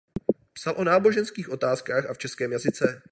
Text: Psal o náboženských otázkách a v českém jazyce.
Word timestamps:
Psal 0.57 0.73
o 0.81 0.87
náboženských 0.89 1.49
otázkách 1.53 2.09
a 2.09 2.13
v 2.17 2.17
českém 2.17 2.51
jazyce. 2.51 3.01